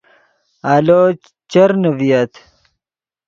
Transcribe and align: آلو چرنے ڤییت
آلو 0.73 1.01
چرنے 1.51 1.89
ڤییت 1.97 2.33